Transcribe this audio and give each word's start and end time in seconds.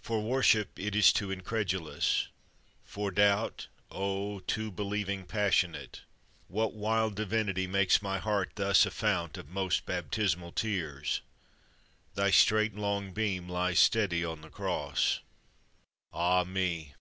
For 0.00 0.22
worship 0.22 0.78
it 0.80 0.96
is 0.96 1.12
too 1.12 1.30
incredulous, 1.30 2.28
For 2.82 3.10
doubt 3.10 3.66
oh, 3.90 4.38
too 4.40 4.70
believing 4.70 5.26
passionate! 5.26 6.00
What 6.48 6.72
wild 6.72 7.14
divinity 7.14 7.66
makes 7.66 8.00
my 8.00 8.18
heart 8.18 8.52
thus 8.54 8.86
A 8.86 8.90
fount 8.90 9.36
of 9.36 9.50
most 9.50 9.84
baptismal 9.84 10.52
tears? 10.52 11.20
Thy 12.14 12.30
straight 12.30 12.74
Long 12.74 13.12
beam 13.12 13.46
lies 13.46 13.80
steady 13.80 14.24
on 14.24 14.40
the 14.40 14.48
Cross. 14.48 15.20
Ah 16.10 16.44
me! 16.44 16.94